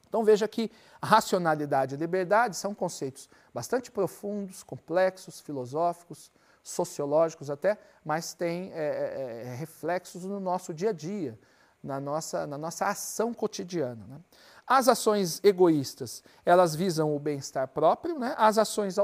Então 0.07 0.23
veja 0.23 0.47
que 0.47 0.71
racionalidade 1.01 1.95
e 1.95 1.97
liberdade 1.97 2.55
são 2.55 2.73
conceitos 2.73 3.29
bastante 3.53 3.91
profundos, 3.91 4.63
complexos, 4.63 5.41
filosóficos, 5.41 6.31
sociológicos 6.63 7.49
até, 7.49 7.77
mas 8.05 8.33
têm 8.33 8.71
é, 8.73 8.77
é, 8.77 9.43
é, 9.47 9.55
reflexos 9.55 10.23
no 10.23 10.39
nosso 10.39 10.73
dia 10.73 10.91
a 10.91 10.93
dia, 10.93 11.37
na 11.83 11.99
nossa, 11.99 12.47
na 12.47 12.57
nossa 12.57 12.85
ação 12.85 13.33
cotidiana. 13.33 14.05
Né? 14.07 14.19
As 14.65 14.87
ações 14.87 15.41
egoístas, 15.43 16.23
elas 16.45 16.75
visam 16.75 17.15
o 17.15 17.19
bem-estar 17.19 17.67
próprio, 17.67 18.17
né? 18.17 18.33
as 18.37 18.57
ações 18.57 18.97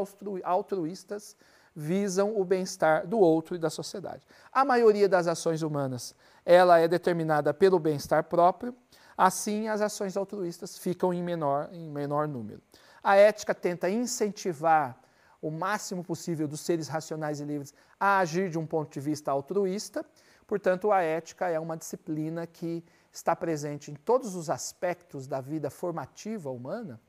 altruístas 0.43 1.35
visam 1.75 2.39
o 2.39 2.43
bem-estar 2.43 3.05
do 3.05 3.19
outro 3.19 3.55
e 3.55 3.59
da 3.59 3.69
sociedade. 3.69 4.25
A 4.51 4.65
maioria 4.65 5.07
das 5.07 5.27
ações 5.27 5.61
humanas, 5.61 6.15
ela 6.45 6.79
é 6.79 6.87
determinada 6.87 7.53
pelo 7.53 7.79
bem-estar 7.79 8.23
próprio, 8.23 8.75
Assim, 9.21 9.67
as 9.67 9.81
ações 9.81 10.15
altruístas 10.15 10.77
ficam 10.77 11.13
em 11.13 11.21
menor, 11.21 11.67
em 11.73 11.89
menor 11.89 12.25
número. 12.25 12.61
A 13.03 13.17
ética 13.17 13.53
tenta 13.53 13.89
incentivar 13.89 14.97
o 15.41 15.51
máximo 15.51 16.05
possível 16.05 16.47
dos 16.47 16.61
seres 16.61 16.87
racionais 16.87 17.41
e 17.41 17.43
livres 17.43 17.73
a 17.99 18.19
agir 18.19 18.49
de 18.49 18.57
um 18.57 18.65
ponto 18.65 18.93
de 18.93 19.01
vista 19.01 19.29
altruísta. 19.29 20.05
Portanto, 20.47 20.89
a 20.89 21.01
ética 21.01 21.49
é 21.49 21.59
uma 21.59 21.75
disciplina 21.75 22.47
que 22.47 22.81
está 23.11 23.35
presente 23.35 23.91
em 23.91 23.95
todos 23.95 24.35
os 24.35 24.49
aspectos 24.49 25.27
da 25.27 25.41
vida 25.41 25.69
formativa 25.69 26.49
humana, 26.49 26.99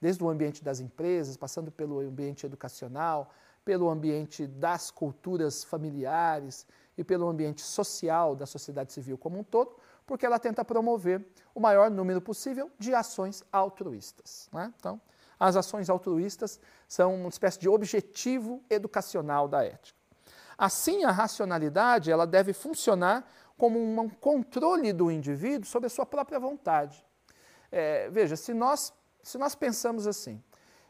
desde 0.00 0.22
o 0.24 0.28
ambiente 0.28 0.64
das 0.64 0.80
empresas, 0.80 1.36
passando 1.36 1.70
pelo 1.70 2.00
ambiente 2.00 2.46
educacional, 2.46 3.30
pelo 3.64 3.88
ambiente 3.90 4.46
das 4.46 4.90
culturas 4.90 5.62
familiares 5.62 6.66
e 6.96 7.04
pelo 7.04 7.28
ambiente 7.28 7.60
social 7.60 8.34
da 8.34 8.46
sociedade 8.46 8.92
civil 8.92 9.18
como 9.18 9.38
um 9.38 9.44
todo, 9.44 9.76
porque 10.06 10.24
ela 10.24 10.38
tenta 10.38 10.64
promover 10.64 11.24
o 11.54 11.60
maior 11.60 11.90
número 11.90 12.20
possível 12.20 12.70
de 12.78 12.94
ações 12.94 13.44
altruístas. 13.52 14.48
Né? 14.52 14.72
Então, 14.78 15.00
as 15.38 15.56
ações 15.56 15.88
altruístas 15.88 16.60
são 16.88 17.14
uma 17.14 17.28
espécie 17.28 17.58
de 17.58 17.68
objetivo 17.68 18.62
educacional 18.68 19.46
da 19.46 19.64
ética. 19.64 19.98
Assim, 20.58 21.04
a 21.04 21.10
racionalidade 21.10 22.10
ela 22.10 22.26
deve 22.26 22.52
funcionar 22.52 23.26
como 23.60 23.78
um 23.78 24.08
controle 24.08 24.90
do 24.90 25.10
indivíduo 25.10 25.68
sobre 25.68 25.86
a 25.86 25.90
sua 25.90 26.06
própria 26.06 26.40
vontade. 26.40 27.06
É, 27.70 28.08
veja, 28.08 28.34
se 28.34 28.54
nós, 28.54 28.90
se 29.22 29.36
nós 29.36 29.54
pensamos 29.54 30.06
assim, 30.06 30.42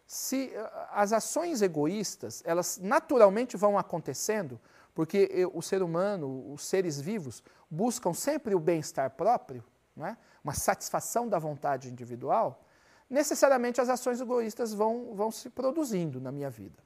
se 0.07 0.53
as 0.93 1.12
ações 1.12 1.62
egoístas, 1.62 2.45
elas 2.47 2.79
naturalmente 2.81 3.57
vão 3.57 3.77
acontecendo 3.77 4.61
porque 4.95 5.29
o 5.53 5.61
ser 5.61 5.83
humano, 5.83 6.53
os 6.53 6.65
seres 6.65 7.00
vivos, 7.00 7.43
buscam 7.69 8.15
sempre 8.15 8.55
o 8.55 8.61
bem-estar 8.61 9.11
próprio, 9.11 9.65
é? 9.99 10.17
uma 10.45 10.55
satisfação 10.55 11.29
da 11.29 11.41
vontade 11.41 11.91
individual, 11.91 12.65
necessariamente 13.09 13.81
as 13.81 13.89
ações 13.89 14.21
egoístas 14.21 14.73
vão, 14.73 15.12
vão 15.12 15.33
se 15.33 15.50
produzindo 15.50 16.21
na 16.21 16.31
minha 16.31 16.50
vida. 16.50 16.81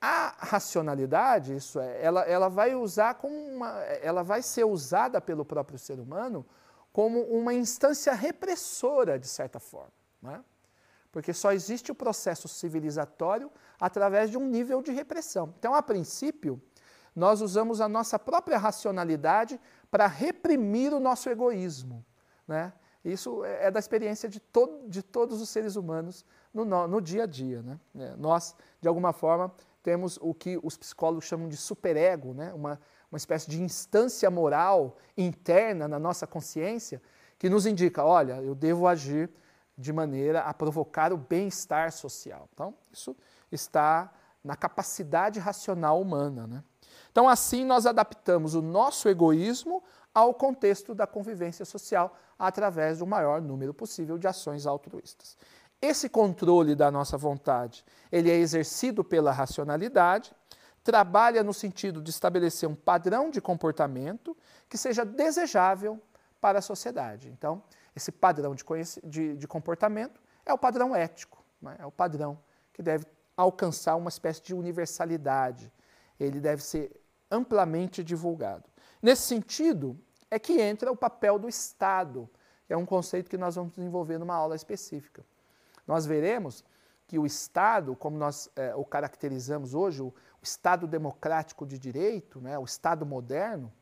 A 0.00 0.34
racionalidade, 0.38 1.56
isso 1.56 1.80
é, 1.80 2.02
ela, 2.02 2.22
ela 2.22 2.48
vai 2.48 2.74
usar 2.74 3.14
como 3.14 3.34
uma, 3.34 3.70
ela 4.00 4.22
vai 4.22 4.42
ser 4.42 4.64
usada 4.64 5.20
pelo 5.20 5.44
próprio 5.44 5.78
ser 5.78 5.98
humano 5.98 6.46
como 6.92 7.20
uma 7.22 7.52
instância 7.52 8.12
repressora, 8.12 9.18
de 9.18 9.28
certa 9.28 9.58
forma. 9.58 9.92
É? 10.24 10.40
Porque 11.10 11.32
só 11.32 11.52
existe 11.52 11.90
o 11.90 11.94
processo 11.94 12.48
civilizatório 12.48 13.50
através 13.80 14.30
de 14.30 14.38
um 14.38 14.46
nível 14.46 14.82
de 14.82 14.92
repressão. 14.92 15.54
Então, 15.58 15.74
a 15.74 15.82
princípio, 15.82 16.60
nós 17.14 17.40
usamos 17.40 17.80
a 17.80 17.88
nossa 17.88 18.18
própria 18.18 18.58
racionalidade 18.58 19.60
para 19.90 20.06
reprimir 20.06 20.92
o 20.92 21.00
nosso 21.00 21.28
egoísmo. 21.28 22.04
Né? 22.46 22.72
Isso 23.04 23.44
é, 23.44 23.66
é 23.66 23.70
da 23.70 23.78
experiência 23.78 24.28
de, 24.28 24.38
to 24.38 24.84
de 24.86 25.02
todos 25.02 25.40
os 25.40 25.48
seres 25.48 25.76
humanos 25.76 26.24
no, 26.52 26.64
no 26.64 27.00
dia 27.00 27.24
a 27.24 27.26
dia. 27.26 27.62
Né? 27.62 27.80
É, 27.96 28.16
nós, 28.16 28.54
de 28.80 28.88
alguma 28.88 29.12
forma, 29.12 29.52
temos 29.82 30.18
o 30.20 30.34
que 30.34 30.58
os 30.62 30.76
psicólogos 30.76 31.24
chamam 31.24 31.48
de 31.48 31.56
superego, 31.56 32.34
né? 32.34 32.52
uma, 32.52 32.80
uma 33.10 33.16
espécie 33.16 33.50
de 33.50 33.62
instância 33.62 34.30
moral 34.30 34.96
interna 35.16 35.88
na 35.88 35.98
nossa 35.98 36.26
consciência 36.26 37.00
que 37.38 37.48
nos 37.48 37.66
indica, 37.66 38.04
olha, 38.04 38.42
eu 38.42 38.54
devo 38.54 38.86
agir 38.86 39.30
de 39.76 39.92
maneira 39.92 40.40
a 40.40 40.52
provocar 40.52 41.12
o 41.12 41.16
bem-estar 41.16 41.92
social. 41.92 42.48
Então, 42.52 42.74
isso 42.92 43.16
está 43.50 44.12
na 44.42 44.56
capacidade 44.56 45.38
racional 45.38 46.00
humana. 46.00 46.46
Né? 46.46 46.64
Então, 47.10 47.28
assim, 47.28 47.64
nós 47.64 47.86
adaptamos 47.86 48.54
o 48.54 48.62
nosso 48.62 49.08
egoísmo 49.08 49.82
ao 50.12 50.34
contexto 50.34 50.94
da 50.94 51.06
convivência 51.06 51.64
social 51.64 52.16
através 52.36 52.98
do 52.98 53.06
maior 53.06 53.40
número 53.40 53.72
possível 53.72 54.18
de 54.18 54.26
ações 54.26 54.66
altruístas. 54.66 55.36
Esse 55.80 56.08
controle 56.08 56.74
da 56.74 56.90
nossa 56.90 57.16
vontade, 57.16 57.84
ele 58.10 58.30
é 58.30 58.34
exercido 58.34 59.04
pela 59.04 59.30
racionalidade, 59.30 60.34
trabalha 60.82 61.42
no 61.44 61.54
sentido 61.54 62.02
de 62.02 62.10
estabelecer 62.10 62.68
um 62.68 62.74
padrão 62.74 63.30
de 63.30 63.40
comportamento 63.40 64.36
que 64.68 64.76
seja 64.76 65.04
desejável 65.04 66.00
para 66.40 66.58
a 66.58 66.62
sociedade. 66.62 67.28
Então, 67.28 67.62
esse 67.94 68.10
padrão 68.10 68.54
de, 68.54 68.64
de, 69.04 69.36
de 69.36 69.46
comportamento 69.46 70.20
é 70.44 70.52
o 70.52 70.58
padrão 70.58 70.96
ético, 70.96 71.44
né? 71.60 71.76
é 71.78 71.86
o 71.86 71.92
padrão 71.92 72.38
que 72.72 72.82
deve 72.82 73.06
alcançar 73.36 73.96
uma 73.96 74.08
espécie 74.08 74.42
de 74.42 74.54
universalidade, 74.54 75.72
ele 76.18 76.40
deve 76.40 76.62
ser 76.62 77.00
amplamente 77.30 78.02
divulgado. 78.02 78.64
Nesse 79.00 79.22
sentido, 79.22 79.96
é 80.30 80.38
que 80.38 80.60
entra 80.60 80.90
o 80.90 80.96
papel 80.96 81.38
do 81.38 81.48
Estado, 81.48 82.28
é 82.68 82.76
um 82.76 82.84
conceito 82.84 83.30
que 83.30 83.38
nós 83.38 83.54
vamos 83.54 83.74
desenvolver 83.74 84.18
numa 84.18 84.34
aula 84.34 84.56
específica. 84.56 85.24
Nós 85.88 86.04
veremos 86.04 86.62
que 87.06 87.18
o 87.18 87.24
Estado, 87.24 87.96
como 87.96 88.18
nós 88.18 88.50
é, 88.54 88.74
o 88.76 88.84
caracterizamos 88.84 89.72
hoje, 89.74 90.02
o, 90.02 90.12
Estado 90.40 90.86
democrático 90.86 91.66
de 91.66 91.76
direito, 91.76 92.40
né, 92.40 92.56
o 92.56 92.64
Estado 92.64 93.04
moderno, 93.04 93.72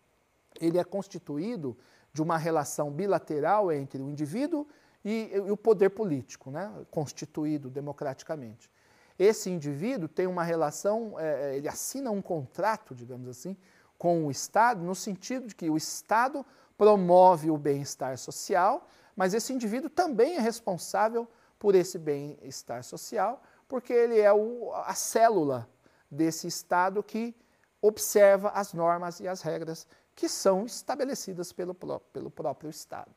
ele 0.58 0.78
é 0.78 0.84
constituído 0.84 1.76
de 2.14 2.22
uma 2.22 2.38
relação 2.38 2.90
bilateral 2.90 3.70
entre 3.70 4.00
o 4.02 4.08
indivíduo 4.08 4.66
e, 5.04 5.30
e 5.34 5.50
o 5.50 5.56
poder 5.56 5.90
político, 5.90 6.50
né, 6.50 6.72
constituído 6.90 7.68
democraticamente. 7.68 8.70
Esse 9.18 9.50
indivíduo 9.50 10.08
tem 10.08 10.26
uma 10.26 10.42
relação, 10.42 11.14
é, 11.18 11.50
é, 11.52 11.56
ele 11.56 11.68
assina 11.68 12.10
um 12.10 12.22
contrato, 12.22 12.94
digamos 12.94 13.28
assim, 13.28 13.54
com 13.98 14.26
o 14.26 14.30
Estado, 14.30 14.82
no 14.82 14.94
sentido 14.94 15.48
de 15.48 15.54
que 15.54 15.68
o 15.68 15.76
Estado 15.76 16.44
promove 16.76 17.50
o 17.50 17.58
bem-estar 17.58 18.16
social, 18.16 18.88
mas 19.14 19.34
esse 19.34 19.52
indivíduo 19.52 19.90
também 19.90 20.36
é 20.36 20.40
responsável 20.40 21.28
por 21.66 21.75
esse 21.75 21.99
bem-estar 21.99 22.85
social, 22.85 23.42
porque 23.66 23.92
ele 23.92 24.20
é 24.20 24.32
o, 24.32 24.73
a 24.73 24.94
célula 24.94 25.68
desse 26.08 26.46
Estado 26.46 27.02
que 27.02 27.35
observa 27.82 28.50
as 28.50 28.73
normas 28.73 29.18
e 29.18 29.26
as 29.26 29.42
regras 29.42 29.85
que 30.14 30.28
são 30.28 30.64
estabelecidas 30.64 31.52
pelo, 31.52 31.75
pelo 31.75 32.30
próprio 32.30 32.70
Estado. 32.70 33.11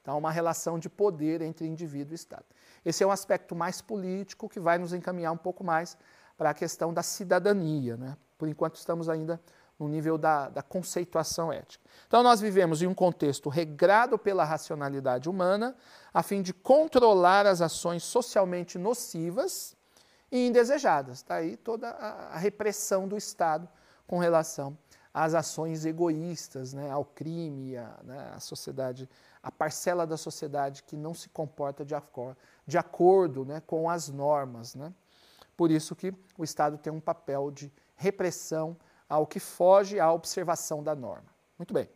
Então, 0.00 0.16
uma 0.16 0.30
relação 0.30 0.78
de 0.78 0.88
poder 0.88 1.42
entre 1.42 1.66
indivíduo 1.66 2.12
e 2.12 2.14
Estado. 2.14 2.46
Esse 2.82 3.04
é 3.04 3.06
um 3.06 3.10
aspecto 3.10 3.54
mais 3.54 3.82
político 3.82 4.48
que 4.48 4.58
vai 4.58 4.78
nos 4.78 4.94
encaminhar 4.94 5.34
um 5.34 5.36
pouco 5.36 5.62
mais 5.62 5.94
para 6.38 6.48
a 6.48 6.54
questão 6.54 6.90
da 6.90 7.02
cidadania. 7.02 7.98
Né? 7.98 8.16
Por 8.38 8.48
enquanto, 8.48 8.76
estamos 8.76 9.10
ainda 9.10 9.38
no 9.78 9.88
nível 9.88 10.16
da, 10.16 10.48
da 10.48 10.62
conceituação 10.62 11.52
ética. 11.52 11.84
Então, 12.06 12.22
nós 12.22 12.40
vivemos 12.40 12.80
em 12.80 12.86
um 12.86 12.94
contexto 12.94 13.48
regrado 13.48 14.18
pela 14.18 14.44
racionalidade 14.44 15.28
humana, 15.28 15.76
a 16.12 16.22
fim 16.22 16.42
de 16.42 16.54
controlar 16.54 17.46
as 17.46 17.60
ações 17.60 18.04
socialmente 18.04 18.78
nocivas 18.78 19.76
e 20.30 20.46
indesejadas. 20.46 21.18
Está 21.18 21.36
aí 21.36 21.56
toda 21.56 21.88
a, 21.90 22.38
repressão 22.38 23.08
do 23.08 23.16
Estado 23.16 23.68
com 24.06 24.18
relação 24.18 24.76
às 25.12 25.34
ações 25.34 25.84
egoístas, 25.84 26.72
né, 26.72 26.90
ao 26.90 27.04
crime, 27.04 27.76
a, 27.76 27.98
né, 28.02 28.36
sociedade, 28.40 29.08
a 29.42 29.50
parcela 29.50 30.06
da 30.06 30.16
sociedade 30.16 30.82
que 30.82 30.96
não 30.96 31.14
se 31.14 31.28
comporta 31.28 31.84
de, 31.84 31.94
acor 31.94 32.36
de 32.66 32.78
acordo 32.78 33.44
né, 33.44 33.62
com 33.66 33.88
as 33.88 34.08
normas. 34.08 34.74
Né? 34.74 34.92
Por 35.56 35.70
isso 35.70 35.94
que 35.94 36.12
o 36.36 36.44
Estado 36.44 36.78
tem 36.78 36.92
um 36.92 37.00
papel 37.00 37.50
de 37.50 37.72
repressão 37.96 38.76
ao 39.08 39.26
que 39.26 39.38
foge 39.38 40.00
à 40.00 40.12
observação 40.12 40.82
da 40.82 40.94
norma. 40.94 41.28
Muito 41.58 41.72
bem. 41.72 41.88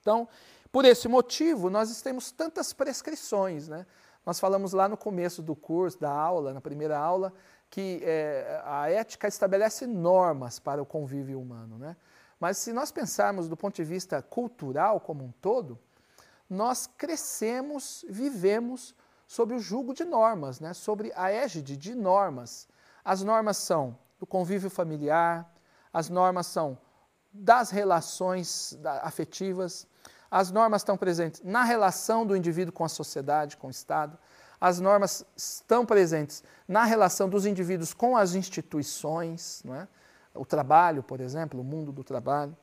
Então, 0.00 0.28
por 0.70 0.84
esse 0.84 1.06
motivo, 1.06 1.68
nós 1.68 2.00
temos 2.00 2.32
tantas 2.32 2.72
prescrições. 2.72 3.68
Né? 3.68 3.86
Nós 4.24 4.40
falamos 4.40 4.72
lá 4.72 4.88
no 4.88 4.96
começo 4.96 5.42
do 5.42 5.54
curso, 5.54 6.00
da 6.00 6.10
aula, 6.10 6.54
na 6.54 6.60
primeira 6.60 6.98
aula, 6.98 7.32
que 7.68 8.00
é, 8.02 8.60
a 8.64 8.90
ética 8.90 9.28
estabelece 9.28 9.86
normas 9.86 10.58
para 10.58 10.82
o 10.82 10.86
convívio 10.86 11.40
humano. 11.40 11.78
Né? 11.78 11.96
Mas 12.40 12.58
se 12.58 12.72
nós 12.72 12.90
pensarmos 12.90 13.48
do 13.48 13.56
ponto 13.56 13.76
de 13.76 13.84
vista 13.84 14.22
cultural 14.22 15.00
como 15.00 15.24
um 15.24 15.32
todo, 15.40 15.78
nós 16.48 16.86
crescemos, 16.86 18.04
vivemos 18.08 18.94
sob 19.26 19.54
o 19.54 19.58
jugo 19.58 19.94
de 19.94 20.04
normas, 20.04 20.58
né? 20.58 20.74
sobre 20.74 21.12
a 21.14 21.30
égide 21.30 21.76
de 21.76 21.94
normas. 21.94 22.68
As 23.04 23.22
normas 23.22 23.56
são 23.56 23.98
do 24.18 24.26
convívio 24.26 24.70
familiar, 24.70 25.51
as 25.92 26.08
normas 26.08 26.46
são 26.46 26.78
das 27.32 27.70
relações 27.70 28.78
afetivas, 29.02 29.86
as 30.30 30.50
normas 30.50 30.80
estão 30.80 30.96
presentes 30.96 31.42
na 31.44 31.62
relação 31.62 32.26
do 32.26 32.36
indivíduo 32.36 32.72
com 32.72 32.84
a 32.84 32.88
sociedade, 32.88 33.56
com 33.56 33.66
o 33.66 33.70
Estado. 33.70 34.18
As 34.60 34.80
normas 34.80 35.26
estão 35.36 35.84
presentes 35.84 36.42
na 36.66 36.84
relação 36.84 37.28
dos 37.28 37.44
indivíduos 37.44 37.92
com 37.92 38.16
as 38.16 38.34
instituições, 38.34 39.62
não 39.64 39.74
é? 39.74 39.88
o 40.34 40.46
trabalho, 40.46 41.02
por 41.02 41.20
exemplo, 41.20 41.60
o 41.60 41.64
mundo 41.64 41.92
do 41.92 42.02
trabalho. 42.02 42.56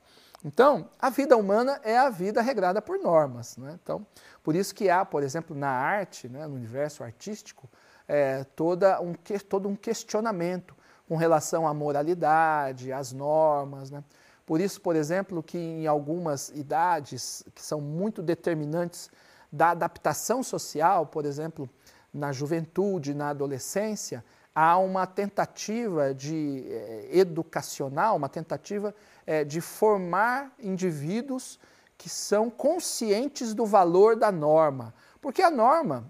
Então, 0.43 0.89
a 0.97 1.09
vida 1.09 1.35
humana 1.35 1.79
é 1.83 1.97
a 1.97 2.09
vida 2.09 2.41
regrada 2.41 2.81
por 2.81 2.97
normas. 2.97 3.57
Né? 3.57 3.77
Então, 3.83 4.05
por 4.41 4.55
isso 4.55 4.73
que 4.73 4.89
há, 4.89 5.03
por 5.03 5.21
exemplo, 5.21 5.55
na 5.55 5.69
arte, 5.69 6.29
né, 6.29 6.47
no 6.47 6.55
universo 6.55 7.03
artístico, 7.03 7.69
é, 8.07 8.43
toda 8.55 8.99
um, 9.01 9.13
todo 9.47 9.67
um 9.67 9.75
questionamento 9.75 10.75
com 11.09 11.15
relação 11.15 11.67
à 11.67 11.73
moralidade, 11.73 12.93
às 12.93 13.11
normas. 13.11 13.89
Né? 13.89 14.03
Por 14.45 14.61
isso, 14.61 14.79
por 14.79 14.95
exemplo, 14.95 15.41
que 15.41 15.57
em 15.57 15.87
algumas 15.87 16.49
idades 16.49 17.43
que 17.55 17.63
são 17.63 17.81
muito 17.81 18.21
determinantes 18.21 19.09
da 19.51 19.71
adaptação 19.71 20.43
social, 20.43 21.07
por 21.07 21.25
exemplo, 21.25 21.67
na 22.13 22.31
juventude, 22.31 23.15
na 23.15 23.29
adolescência, 23.29 24.23
há 24.53 24.77
uma 24.77 25.07
tentativa 25.07 26.13
de 26.13 26.63
eh, 26.67 27.09
educacional, 27.11 28.15
uma 28.15 28.29
tentativa 28.29 28.93
eh, 29.25 29.43
de 29.43 29.61
formar 29.61 30.53
indivíduos 30.59 31.59
que 31.97 32.07
são 32.07 32.51
conscientes 32.51 33.55
do 33.55 33.65
valor 33.65 34.15
da 34.15 34.31
norma. 34.31 34.93
Porque 35.19 35.41
a 35.41 35.49
norma, 35.49 36.07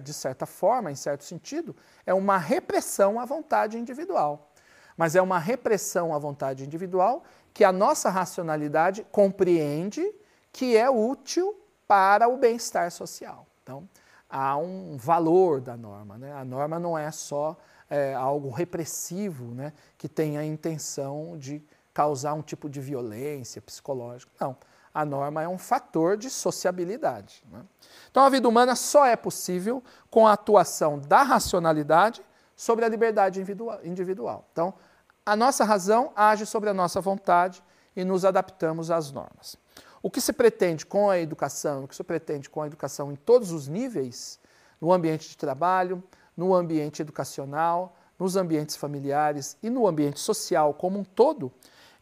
de 0.00 0.12
certa 0.12 0.46
forma, 0.46 0.90
em 0.90 0.94
certo 0.94 1.24
sentido, 1.24 1.74
é 2.06 2.14
uma 2.14 2.38
repressão 2.38 3.18
à 3.18 3.24
vontade 3.24 3.78
individual. 3.78 4.52
Mas 4.96 5.16
é 5.16 5.22
uma 5.22 5.38
repressão 5.38 6.14
à 6.14 6.18
vontade 6.18 6.64
individual 6.64 7.24
que 7.52 7.64
a 7.64 7.72
nossa 7.72 8.08
racionalidade 8.08 9.04
compreende 9.10 10.02
que 10.52 10.76
é 10.76 10.88
útil 10.88 11.58
para 11.86 12.28
o 12.28 12.36
bem-estar 12.36 12.90
social. 12.90 13.46
Então, 13.62 13.88
há 14.28 14.56
um 14.56 14.96
valor 14.96 15.60
da 15.60 15.76
norma. 15.76 16.16
Né? 16.16 16.32
A 16.32 16.44
norma 16.44 16.78
não 16.78 16.96
é 16.96 17.10
só 17.10 17.56
é, 17.90 18.14
algo 18.14 18.50
repressivo 18.50 19.54
né, 19.54 19.72
que 19.98 20.08
tem 20.08 20.38
a 20.38 20.44
intenção 20.44 21.36
de 21.38 21.62
causar 21.92 22.32
um 22.34 22.42
tipo 22.42 22.68
de 22.68 22.80
violência 22.80 23.60
psicológica. 23.60 24.32
Não. 24.40 24.56
A 24.94 25.04
norma 25.04 25.42
é 25.42 25.48
um 25.48 25.58
fator 25.58 26.16
de 26.16 26.28
sociabilidade. 26.28 27.42
Né? 27.50 27.62
Então, 28.10 28.22
a 28.22 28.28
vida 28.28 28.48
humana 28.48 28.74
só 28.76 29.06
é 29.06 29.16
possível 29.16 29.82
com 30.10 30.26
a 30.26 30.32
atuação 30.32 30.98
da 30.98 31.22
racionalidade 31.22 32.22
sobre 32.54 32.84
a 32.84 32.88
liberdade 32.88 33.40
individual. 33.84 34.46
Então, 34.52 34.74
a 35.24 35.34
nossa 35.34 35.64
razão 35.64 36.12
age 36.14 36.44
sobre 36.44 36.68
a 36.68 36.74
nossa 36.74 37.00
vontade 37.00 37.62
e 37.96 38.04
nos 38.04 38.24
adaptamos 38.24 38.90
às 38.90 39.10
normas. 39.10 39.56
O 40.02 40.10
que 40.10 40.20
se 40.20 40.32
pretende 40.32 40.84
com 40.84 41.08
a 41.08 41.18
educação, 41.18 41.84
o 41.84 41.88
que 41.88 41.94
se 41.94 42.02
pretende 42.02 42.50
com 42.50 42.60
a 42.60 42.66
educação 42.66 43.12
em 43.12 43.16
todos 43.16 43.52
os 43.52 43.68
níveis, 43.68 44.38
no 44.80 44.92
ambiente 44.92 45.28
de 45.28 45.36
trabalho, 45.36 46.02
no 46.36 46.54
ambiente 46.54 47.00
educacional, 47.00 47.96
nos 48.18 48.36
ambientes 48.36 48.76
familiares 48.76 49.56
e 49.62 49.70
no 49.70 49.86
ambiente 49.86 50.18
social 50.18 50.74
como 50.74 50.98
um 50.98 51.04
todo, 51.04 51.52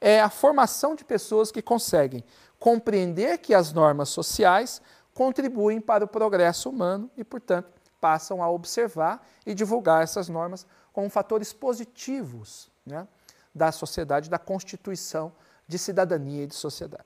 é 0.01 0.21
a 0.21 0.31
formação 0.31 0.95
de 0.95 1.05
pessoas 1.05 1.53
que 1.53 1.61
conseguem 1.61 2.25
compreender 2.59 3.39
que 3.39 3.55
as 3.55 3.73
normas 3.73 4.09
sociais 4.09 4.81
contribuem 5.13 5.81
para 5.81 6.05
o 6.05 6.09
progresso 6.09 6.71
humano 6.71 7.11
e, 7.17 7.25
portanto, 7.25 7.69
passam 8.01 8.43
a 8.43 8.51
observar 8.51 9.27
e 9.45 9.55
divulgar 9.55 10.03
essas 10.03 10.29
normas 10.29 10.67
como 10.93 11.11
fatores 11.11 11.53
positivos 11.53 12.71
né, 12.85 13.07
da 13.55 13.71
sociedade, 13.71 14.31
da 14.31 14.39
constituição 14.39 15.33
de 15.69 15.79
cidadania 15.79 16.45
e 16.45 16.47
de 16.47 16.55
sociedade. 16.55 17.05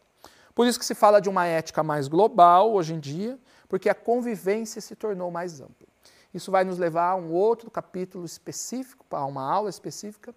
Por 0.55 0.67
isso 0.67 0.79
que 0.79 0.85
se 0.85 0.95
fala 0.95 1.21
de 1.21 1.29
uma 1.29 1.47
ética 1.47 1.83
mais 1.83 2.07
global 2.07 2.73
hoje 2.73 2.95
em 2.95 3.01
dia, 3.01 3.39
porque 3.69 3.89
a 3.89 3.95
convivência 3.95 4.81
se 4.81 4.95
tornou 4.95 5.31
mais 5.31 5.61
ampla. 5.61 5.89
Isso 6.33 6.51
vai 6.51 6.65
nos 6.65 6.79
levar 6.79 7.11
a 7.11 7.17
um 7.17 7.33
outro 7.33 7.71
capítulo 7.71 8.25
específico, 8.25 9.05
a 9.11 9.25
uma 9.25 9.43
aula 9.43 9.71
específica, 9.71 10.35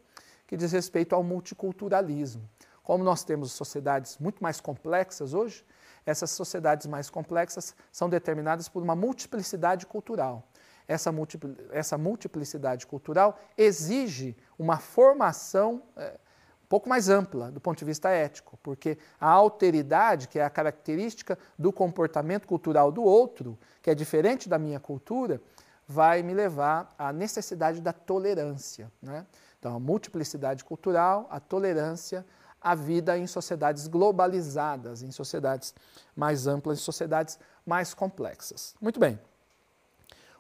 que 0.47 0.57
diz 0.57 0.71
respeito 0.71 1.13
ao 1.13 1.21
multiculturalismo. 1.21 2.49
Como 2.81 3.03
nós 3.03 3.23
temos 3.23 3.51
sociedades 3.51 4.17
muito 4.17 4.41
mais 4.41 4.59
complexas 4.59 5.33
hoje, 5.33 5.65
essas 6.05 6.31
sociedades 6.31 6.87
mais 6.87 7.09
complexas 7.09 7.75
são 7.91 8.09
determinadas 8.09 8.69
por 8.69 8.81
uma 8.81 8.95
multiplicidade 8.95 9.85
cultural 9.85 10.47
essa, 10.87 11.13
essa 11.71 11.97
multiplicidade 11.97 12.87
cultural 12.87 13.37
exige 13.57 14.35
uma 14.57 14.77
formação 14.77 15.83
é, 15.95 16.17
um 16.63 16.67
pouco 16.67 16.87
mais 16.87 17.09
ampla 17.09 17.51
do 17.51 17.59
ponto 17.59 17.77
de 17.77 17.85
vista 17.85 18.09
ético, 18.09 18.57
porque 18.63 18.97
a 19.19 19.29
alteridade, 19.29 20.27
que 20.27 20.39
é 20.39 20.43
a 20.43 20.49
característica 20.49 21.37
do 21.57 21.71
comportamento 21.71 22.47
cultural 22.47 22.91
do 22.91 23.03
outro, 23.03 23.57
que 23.81 23.89
é 23.89 23.95
diferente 23.95 24.49
da 24.49 24.57
minha 24.57 24.79
cultura, 24.79 25.41
vai 25.87 26.21
me 26.21 26.33
levar 26.33 26.93
à 26.97 27.13
necessidade 27.13 27.79
da 27.79 27.93
tolerância. 27.93 28.91
Né? 29.01 29.25
Então, 29.67 29.75
a 29.75 29.79
multiplicidade 29.81 30.63
cultural, 30.63 31.27
a 31.29 31.41
tolerância, 31.41 32.25
a 32.61 32.73
vida 32.73 33.17
em 33.17 33.27
sociedades 33.27 33.85
globalizadas, 33.85 35.01
em 35.01 35.11
sociedades 35.11 35.75
mais 36.15 36.47
amplas, 36.47 36.79
em 36.79 36.81
sociedades 36.81 37.37
mais 37.65 37.93
complexas. 37.93 38.73
Muito 38.79 38.97
bem. 38.97 39.19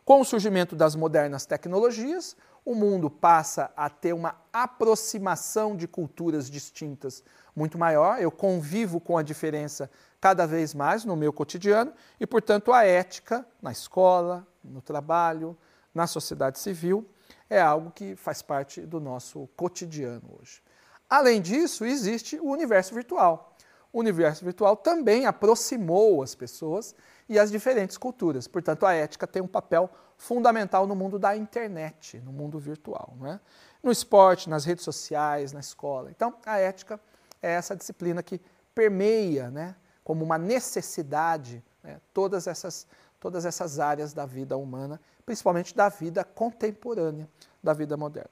Com 0.05 0.21
o 0.21 0.23
surgimento 0.23 0.77
das 0.77 0.95
modernas 0.95 1.45
tecnologias, 1.45 2.37
o 2.63 2.73
mundo 2.73 3.09
passa 3.09 3.69
a 3.75 3.89
ter 3.89 4.13
uma 4.13 4.33
aproximação 4.53 5.75
de 5.75 5.89
culturas 5.89 6.49
distintas 6.49 7.21
muito 7.53 7.77
maior. 7.77 8.21
Eu 8.21 8.31
convivo 8.31 9.01
com 9.01 9.17
a 9.17 9.23
diferença 9.23 9.91
cada 10.21 10.47
vez 10.47 10.73
mais 10.73 11.03
no 11.03 11.17
meu 11.17 11.33
cotidiano 11.33 11.91
e, 12.17 12.25
portanto, 12.25 12.71
a 12.71 12.85
ética 12.85 13.45
na 13.61 13.73
escola, 13.73 14.47
no 14.63 14.81
trabalho, 14.81 15.57
na 15.93 16.07
sociedade 16.07 16.59
civil 16.59 17.05
é 17.49 17.59
algo 17.61 17.91
que 17.91 18.15
faz 18.15 18.41
parte 18.41 18.81
do 18.81 18.99
nosso 18.99 19.47
cotidiano 19.55 20.37
hoje. 20.39 20.61
Além 21.09 21.41
disso, 21.41 21.85
existe 21.85 22.39
o 22.39 22.49
universo 22.49 22.93
virtual. 22.93 23.55
O 23.93 23.99
universo 23.99 24.43
virtual 24.43 24.75
também 24.75 25.25
aproximou 25.25 26.21
as 26.21 26.35
pessoas 26.35 26.93
e 27.29 27.39
as 27.39 27.49
diferentes 27.49 27.97
culturas. 27.97 28.47
Portanto, 28.47 28.85
a 28.85 28.93
ética 28.93 29.25
tem 29.25 29.41
um 29.41 29.47
papel 29.47 29.89
fundamental 30.17 30.85
no 30.85 30.95
mundo 30.95 31.17
da 31.17 31.35
internet, 31.35 32.19
no 32.19 32.31
mundo 32.31 32.59
virtual, 32.59 33.15
né? 33.19 33.39
no 33.81 33.91
esporte, 33.91 34.49
nas 34.49 34.65
redes 34.65 34.83
sociais, 34.83 35.53
na 35.53 35.59
escola. 35.59 36.11
Então, 36.11 36.35
a 36.45 36.57
ética 36.57 36.99
é 37.41 37.51
essa 37.51 37.75
disciplina 37.75 38.21
que 38.21 38.41
permeia, 38.73 39.49
né, 39.49 39.75
como 40.03 40.23
uma 40.23 40.37
necessidade, 40.37 41.63
né, 41.83 41.99
todas, 42.13 42.47
essas, 42.47 42.87
todas 43.19 43.45
essas 43.45 43.79
áreas 43.79 44.13
da 44.13 44.25
vida 44.25 44.57
humana, 44.57 44.99
principalmente 45.25 45.75
da 45.75 45.89
vida 45.89 46.23
contemporânea, 46.23 47.27
da 47.63 47.73
vida 47.73 47.97
moderna. 47.97 48.31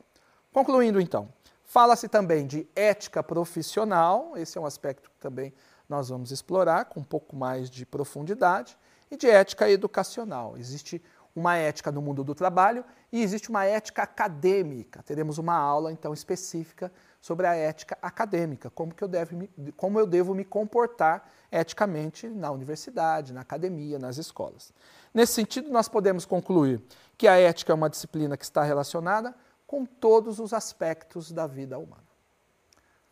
Concluindo, 0.53 1.01
então, 1.01 1.29
fala-se 1.63 2.07
também 2.07 2.45
de 2.45 2.67
ética 2.75 3.21
profissional, 3.21 4.33
esse 4.35 4.57
é 4.57 4.61
um 4.61 4.65
aspecto 4.65 5.09
que 5.09 5.19
também 5.19 5.53
nós 5.89 6.09
vamos 6.09 6.31
explorar 6.31 6.85
com 6.85 6.99
um 6.99 7.03
pouco 7.03 7.35
mais 7.35 7.69
de 7.69 7.85
profundidade, 7.85 8.77
e 9.09 9.17
de 9.17 9.27
ética 9.27 9.69
educacional. 9.69 10.57
Existe 10.57 11.01
uma 11.35 11.57
ética 11.57 11.91
no 11.91 12.01
mundo 12.01 12.23
do 12.23 12.33
trabalho 12.33 12.85
e 13.11 13.21
existe 13.21 13.49
uma 13.49 13.65
ética 13.65 14.03
acadêmica. 14.03 15.03
Teremos 15.03 15.37
uma 15.37 15.55
aula, 15.55 15.91
então, 15.91 16.13
específica 16.13 16.91
sobre 17.25 17.47
a 17.47 17.55
ética 17.55 17.97
acadêmica, 18.03 18.69
como, 18.69 18.93
que 18.93 19.03
eu, 19.03 19.07
devo 19.07 19.35
me, 19.35 19.49
como 19.75 19.99
eu 19.99 20.05
devo 20.05 20.35
me 20.35 20.45
comportar 20.45 21.27
eticamente 21.51 22.27
na 22.27 22.51
universidade, 22.51 23.33
na 23.33 23.41
academia, 23.41 23.97
nas 23.97 24.19
escolas. 24.19 24.71
Nesse 25.11 25.33
sentido, 25.33 25.71
nós 25.71 25.89
podemos 25.89 26.23
concluir 26.23 26.79
que 27.17 27.27
a 27.27 27.35
ética 27.35 27.71
é 27.71 27.73
uma 27.73 27.89
disciplina 27.89 28.37
que 28.37 28.43
está 28.43 28.61
relacionada 28.61 29.33
com 29.65 29.87
todos 29.87 30.37
os 30.37 30.53
aspectos 30.53 31.31
da 31.31 31.47
vida 31.47 31.79
humana. 31.79 32.05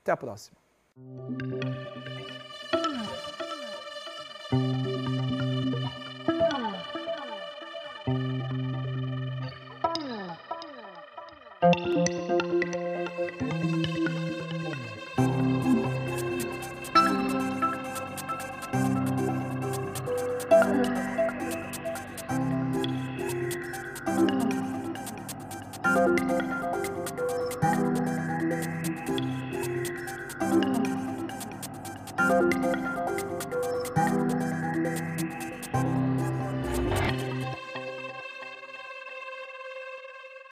Até 0.03 0.11
a 0.11 0.17
próxima. 0.17 0.57